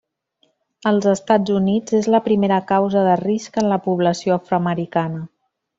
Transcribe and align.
Als 0.91 1.07
Estats 1.11 1.53
Units 1.57 1.97
és 1.99 2.09
la 2.15 2.23
primera 2.29 2.59
causa 2.73 3.07
de 3.11 3.15
risc 3.25 3.61
en 3.65 3.73
la 3.75 3.83
població 3.89 4.43
afroamericana. 4.43 5.27